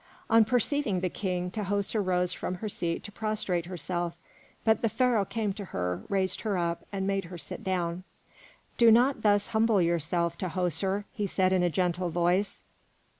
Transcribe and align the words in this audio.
On 0.31 0.43
perceiving 0.45 1.01
the 1.01 1.11
King, 1.11 1.51
Tahoser 1.51 2.01
rose 2.03 2.33
from 2.33 2.55
her 2.55 2.67
seat 2.69 3.03
to 3.03 3.11
prostrate 3.11 3.67
herself, 3.67 4.15
but 4.63 4.81
the 4.81 4.89
Pharaoh 4.89 5.25
came 5.25 5.53
to 5.53 5.65
her, 5.65 6.01
raised 6.09 6.41
her 6.41 6.57
up, 6.57 6.83
and 6.91 7.05
made 7.05 7.25
her 7.25 7.37
sit 7.37 7.63
down. 7.63 8.03
"Do 8.79 8.89
not 8.89 9.21
thus 9.21 9.45
humble 9.49 9.79
yourself, 9.79 10.39
Tahoser," 10.39 11.03
he 11.11 11.27
said 11.27 11.53
in 11.53 11.61
a 11.61 11.69
gentle 11.69 12.09
voice. 12.09 12.61